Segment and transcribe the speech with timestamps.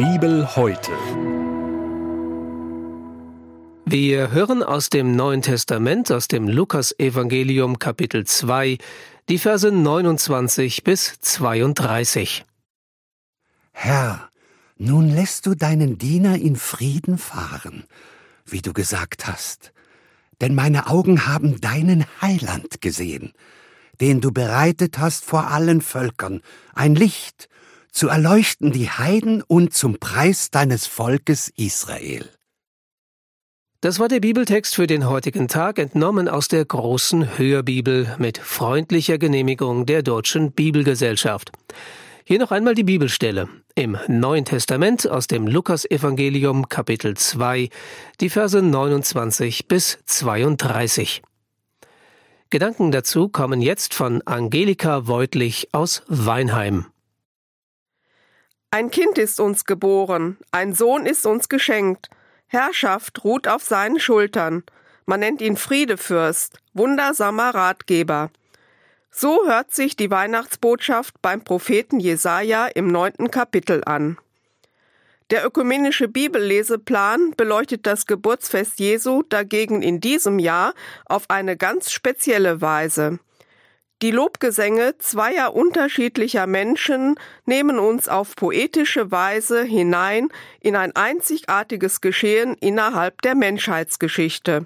[0.00, 0.92] Bibel heute.
[3.84, 8.78] Wir hören aus dem Neuen Testament, aus dem Lukas-Evangelium, Kapitel 2,
[9.28, 12.46] die Verse 29 bis 32.
[13.72, 14.30] Herr,
[14.78, 17.84] nun lässt du deinen Diener in Frieden fahren,
[18.46, 19.74] wie du gesagt hast,
[20.40, 23.34] denn meine Augen haben deinen Heiland gesehen,
[24.00, 26.40] den du bereitet hast vor allen Völkern,
[26.72, 27.50] ein Licht,
[27.92, 32.28] zu erleuchten die Heiden und zum Preis deines Volkes Israel.
[33.82, 39.16] Das war der Bibeltext für den heutigen Tag, entnommen aus der großen Hörbibel mit freundlicher
[39.16, 41.50] Genehmigung der Deutschen Bibelgesellschaft.
[42.24, 47.70] Hier noch einmal die Bibelstelle im Neuen Testament aus dem Lukasevangelium Kapitel 2,
[48.20, 51.22] die Verse 29 bis 32.
[52.50, 56.84] Gedanken dazu kommen jetzt von Angelika Voitlich aus Weinheim.
[58.72, 62.08] Ein Kind ist uns geboren, ein Sohn ist uns geschenkt.
[62.46, 64.62] Herrschaft ruht auf seinen Schultern.
[65.06, 68.30] Man nennt ihn Friedefürst, wundersamer Ratgeber.
[69.10, 74.18] So hört sich die Weihnachtsbotschaft beim Propheten Jesaja im neunten Kapitel an.
[75.30, 80.74] Der ökumenische Bibelleseplan beleuchtet das Geburtsfest Jesu dagegen in diesem Jahr
[81.06, 83.18] auf eine ganz spezielle Weise.
[84.02, 90.28] Die Lobgesänge zweier unterschiedlicher Menschen nehmen uns auf poetische Weise hinein
[90.60, 94.64] in ein einzigartiges Geschehen innerhalb der Menschheitsgeschichte.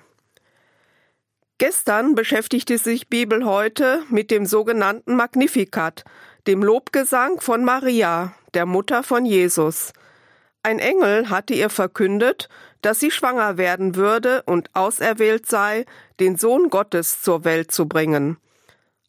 [1.58, 6.04] Gestern beschäftigte sich Bibel heute mit dem sogenannten Magnificat,
[6.46, 9.92] dem Lobgesang von Maria, der Mutter von Jesus.
[10.62, 12.48] Ein Engel hatte ihr verkündet,
[12.82, 15.86] dass sie schwanger werden würde und auserwählt sei,
[16.20, 18.36] den Sohn Gottes zur Welt zu bringen.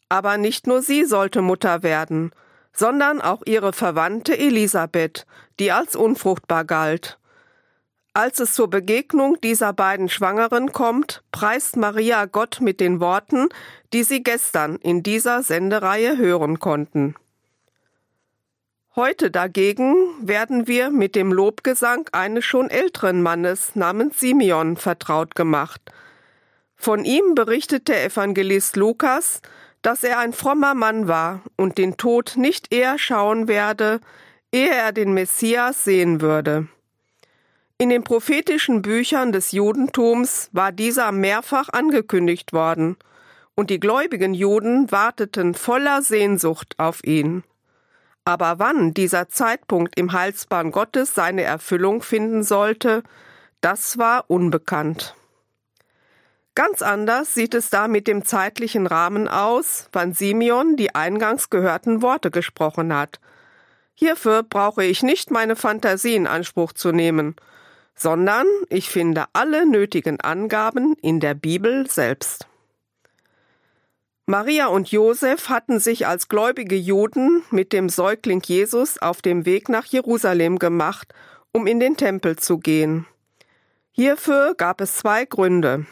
[0.08, 2.32] Aber nicht nur sie sollte Mutter werden,
[2.72, 5.26] sondern auch ihre Verwandte Elisabeth,
[5.58, 7.18] die als unfruchtbar galt.
[8.12, 13.48] Als es zur Begegnung dieser beiden Schwangeren kommt, preist Maria Gott mit den Worten,
[13.92, 17.14] die Sie gestern in dieser Sendereihe hören konnten.
[18.94, 25.82] Heute dagegen werden wir mit dem Lobgesang eines schon älteren Mannes namens Simeon vertraut gemacht.
[26.74, 29.42] Von ihm berichtet der Evangelist Lukas,
[29.86, 34.00] dass er ein frommer Mann war und den Tod nicht eher schauen werde,
[34.50, 36.66] ehe er den Messias sehen würde.
[37.78, 42.96] In den prophetischen Büchern des Judentums war dieser mehrfach angekündigt worden,
[43.54, 47.44] und die gläubigen Juden warteten voller Sehnsucht auf ihn.
[48.24, 53.04] Aber wann dieser Zeitpunkt im Heilsbahn Gottes seine Erfüllung finden sollte,
[53.60, 55.14] das war unbekannt.
[56.56, 62.00] Ganz anders sieht es da mit dem zeitlichen Rahmen aus, wann Simeon die eingangs gehörten
[62.00, 63.20] Worte gesprochen hat.
[63.92, 67.36] Hierfür brauche ich nicht meine Fantasie in Anspruch zu nehmen,
[67.94, 72.48] sondern ich finde alle nötigen Angaben in der Bibel selbst.
[74.24, 79.68] Maria und Josef hatten sich als gläubige Juden mit dem Säugling Jesus auf dem Weg
[79.68, 81.12] nach Jerusalem gemacht,
[81.52, 83.06] um in den Tempel zu gehen.
[83.92, 85.84] Hierfür gab es zwei Gründe.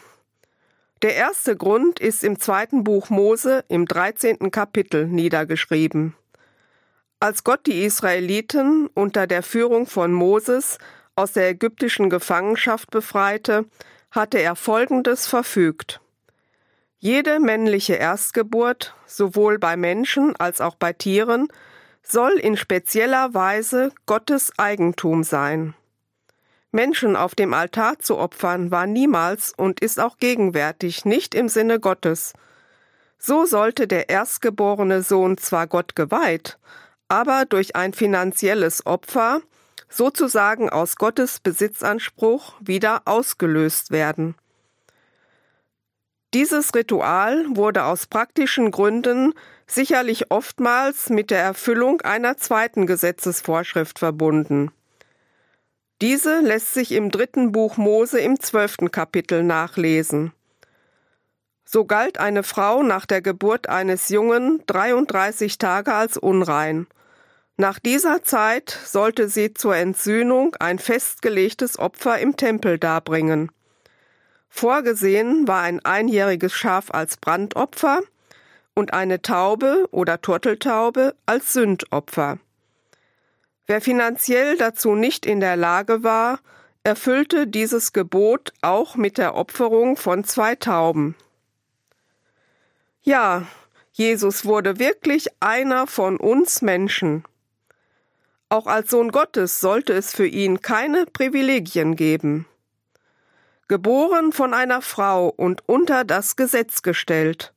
[1.04, 4.50] Der erste Grund ist im zweiten Buch Mose im 13.
[4.50, 6.16] Kapitel niedergeschrieben.
[7.20, 10.78] Als Gott die Israeliten unter der Führung von Moses
[11.14, 13.66] aus der ägyptischen Gefangenschaft befreite,
[14.12, 16.00] hatte er Folgendes verfügt.
[17.00, 21.48] Jede männliche Erstgeburt, sowohl bei Menschen als auch bei Tieren,
[22.02, 25.74] soll in spezieller Weise Gottes Eigentum sein.
[26.74, 31.80] Menschen auf dem Altar zu opfern, war niemals und ist auch gegenwärtig nicht im Sinne
[31.80, 32.34] Gottes.
[33.16, 36.58] So sollte der erstgeborene Sohn zwar Gott geweiht,
[37.08, 39.40] aber durch ein finanzielles Opfer,
[39.88, 44.34] sozusagen aus Gottes Besitzanspruch, wieder ausgelöst werden.
[46.34, 49.34] Dieses Ritual wurde aus praktischen Gründen
[49.68, 54.72] sicherlich oftmals mit der Erfüllung einer zweiten Gesetzesvorschrift verbunden.
[56.00, 60.32] Diese lässt sich im dritten Buch Mose im zwölften Kapitel nachlesen.
[61.64, 66.86] So galt eine Frau nach der Geburt eines Jungen 33 Tage als unrein.
[67.56, 73.50] Nach dieser Zeit sollte sie zur Entsühnung ein festgelegtes Opfer im Tempel darbringen.
[74.48, 78.00] Vorgesehen war ein einjähriges Schaf als Brandopfer
[78.74, 82.38] und eine Taube oder Turteltaube als Sündopfer.
[83.66, 86.40] Wer finanziell dazu nicht in der Lage war,
[86.82, 91.16] erfüllte dieses Gebot auch mit der Opferung von zwei Tauben.
[93.02, 93.46] Ja,
[93.92, 97.24] Jesus wurde wirklich einer von uns Menschen.
[98.50, 102.46] Auch als Sohn Gottes sollte es für ihn keine Privilegien geben.
[103.66, 107.53] Geboren von einer Frau und unter das Gesetz gestellt.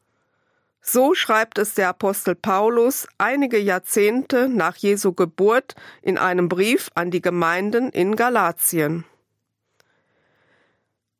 [0.89, 7.11] So schreibt es der Apostel Paulus einige Jahrzehnte nach Jesu Geburt in einem Brief an
[7.11, 9.03] die Gemeinden in Galatien.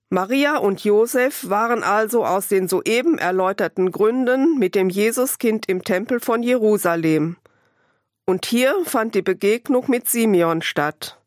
[0.10, 6.22] Maria und Josef waren also aus den soeben erläuterten Gründen mit dem Jesuskind im Tempel
[6.22, 7.36] von Jerusalem.
[8.26, 11.20] Und hier fand die Begegnung mit Simeon statt.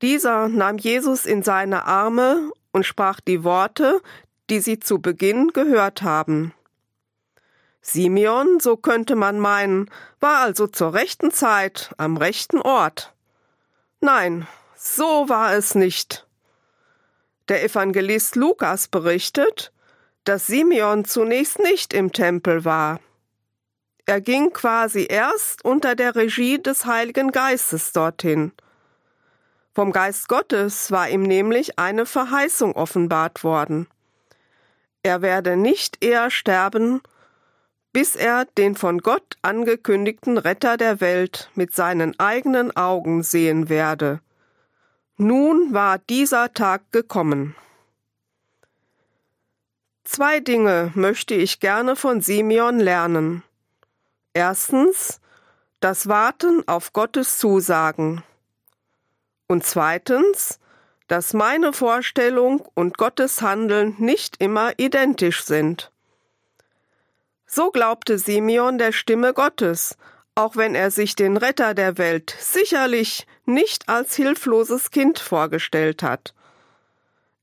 [0.00, 4.00] Dieser nahm Jesus in seine Arme und sprach die Worte,
[4.48, 6.54] die sie zu Beginn gehört haben.
[7.82, 9.90] Simeon, so könnte man meinen,
[10.20, 13.12] war also zur rechten Zeit am rechten Ort.
[14.00, 14.46] Nein,
[14.76, 16.26] so war es nicht.
[17.48, 19.72] Der Evangelist Lukas berichtet,
[20.24, 23.00] dass Simeon zunächst nicht im Tempel war.
[24.06, 28.52] Er ging quasi erst unter der Regie des Heiligen Geistes dorthin.
[29.74, 33.88] Vom Geist Gottes war ihm nämlich eine Verheißung offenbart worden.
[35.02, 37.00] Er werde nicht eher sterben,
[37.92, 44.20] bis er den von Gott angekündigten Retter der Welt mit seinen eigenen Augen sehen werde.
[45.18, 47.54] Nun war dieser Tag gekommen.
[50.04, 53.42] Zwei Dinge möchte ich gerne von Simeon lernen.
[54.34, 55.20] Erstens
[55.80, 58.22] das Warten auf Gottes Zusagen.
[59.46, 60.58] Und zweitens,
[61.08, 65.91] dass meine Vorstellung und Gottes Handeln nicht immer identisch sind.
[67.54, 69.98] So glaubte Simeon der Stimme Gottes,
[70.34, 76.32] auch wenn er sich den Retter der Welt sicherlich nicht als hilfloses Kind vorgestellt hat.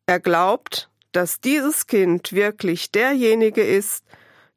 [0.08, 4.04] Er glaubt, dass dieses Kind wirklich derjenige ist,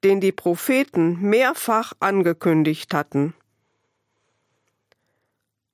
[0.05, 3.35] den die Propheten mehrfach angekündigt hatten.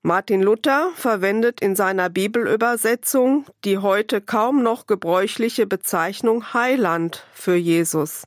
[0.02, 8.24] Martin Luther verwendet in seiner Bibelübersetzung die heute kaum noch gebräuchliche Bezeichnung Heiland für Jesus,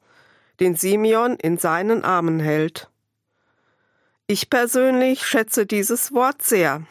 [0.62, 2.88] den Simeon in seinen Armen hält.
[4.28, 6.84] Ich persönlich schätze dieses Wort sehr.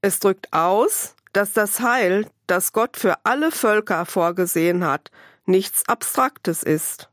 [0.00, 5.10] Es drückt aus, dass das Heil, das Gott für alle Völker vorgesehen hat,
[5.44, 7.10] nichts Abstraktes ist.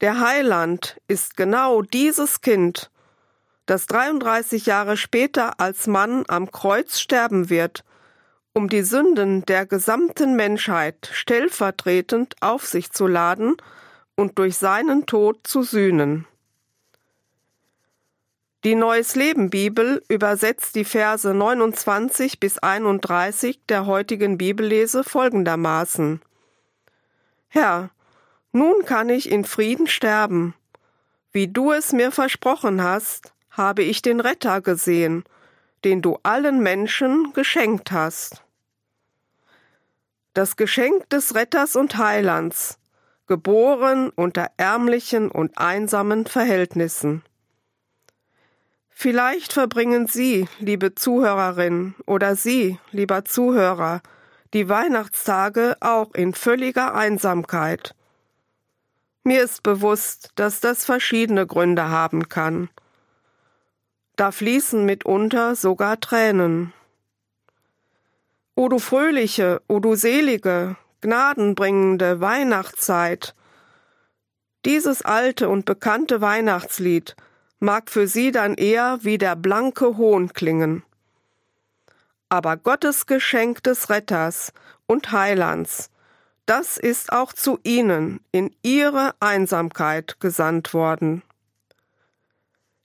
[0.00, 2.90] Der Heiland ist genau dieses Kind,
[3.66, 7.84] das 33 Jahre später als Mann am Kreuz sterben wird,
[8.54, 13.56] um die Sünden der gesamten Menschheit stellvertretend auf sich zu laden
[14.16, 16.26] und durch seinen Tod zu sühnen.
[18.64, 26.22] Die Neues Leben Bibel übersetzt die Verse 29 bis 31 der heutigen Bibellese folgendermaßen.
[27.48, 27.90] Herr,
[28.52, 30.54] nun kann ich in Frieden sterben.
[31.30, 35.24] Wie du es mir versprochen hast, habe ich den Retter gesehen,
[35.84, 38.42] den du allen Menschen geschenkt hast.
[40.32, 42.78] Das Geschenk des Retters und Heilands,
[43.26, 47.22] geboren unter ärmlichen und einsamen Verhältnissen.
[48.90, 54.02] Vielleicht verbringen Sie, liebe Zuhörerin, oder Sie, lieber Zuhörer,
[54.52, 57.94] die Weihnachtstage auch in völliger Einsamkeit.
[59.24, 62.68] Mir ist bewusst, dass das verschiedene Gründe haben kann.
[64.16, 66.72] Da fließen mitunter sogar Tränen.
[68.54, 73.34] O du fröhliche, o du selige, gnadenbringende Weihnachtszeit.
[74.64, 77.14] Dieses alte und bekannte Weihnachtslied
[77.60, 80.82] mag für sie dann eher wie der blanke Hohn klingen.
[82.30, 84.54] Aber Gottes Geschenk des Retters
[84.86, 85.90] und Heilands,
[86.46, 91.22] das ist auch zu ihnen in ihre Einsamkeit gesandt worden.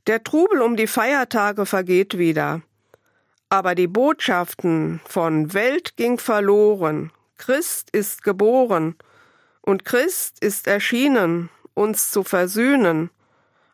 [0.07, 2.61] Der Trubel um die Feiertage vergeht wieder,
[3.47, 8.95] aber die Botschaften von Welt ging verloren, Christ ist geboren
[9.61, 13.09] und Christ ist erschienen, uns zu versöhnen,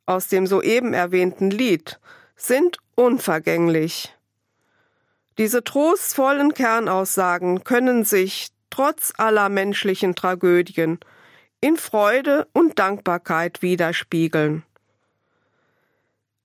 [0.06, 2.00] aus dem soeben erwähnten Lied
[2.36, 4.16] sind unvergänglich.
[5.38, 11.00] Diese trostvollen Kernaussagen können sich, trotz aller menschlichen Tragödien,
[11.60, 14.64] in Freude und Dankbarkeit widerspiegeln.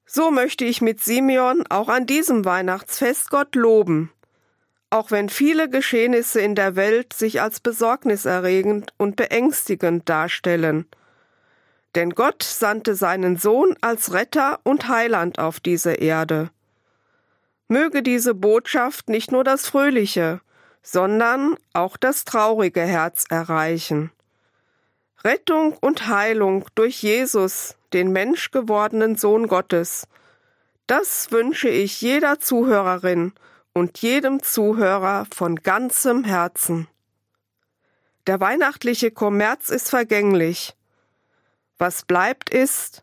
[0.06, 4.10] So möchte ich mit Simeon auch an diesem Weihnachtsfest Gott loben,
[4.90, 10.86] auch wenn viele Geschehnisse in der Welt sich als besorgniserregend und beängstigend darstellen–
[11.94, 16.50] denn Gott sandte seinen Sohn als Retter und Heiland auf diese Erde.
[17.68, 20.40] Möge diese Botschaft nicht nur das fröhliche,
[20.82, 24.12] sondern auch das traurige Herz erreichen.
[25.22, 30.06] Rettung und Heilung durch Jesus, den menschgewordenen Sohn Gottes,
[30.86, 33.32] Das wünsche ich jeder Zuhörerin
[33.72, 36.88] und jedem Zuhörer von ganzem Herzen.
[38.26, 40.74] Der weihnachtliche Kommerz ist vergänglich.
[41.78, 43.02] Was bleibt ist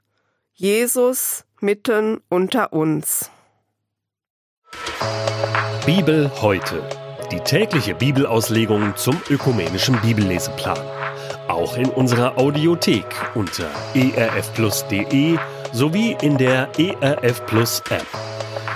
[0.59, 3.29] Jesus mitten unter uns.
[5.85, 6.81] Bibel heute.
[7.31, 10.79] Die tägliche Bibelauslegung zum ökumenischen Bibelleseplan.
[11.47, 13.05] Auch in unserer Audiothek
[13.35, 15.37] unter erfplus.de
[15.73, 18.36] sowie in der ERF Plus App.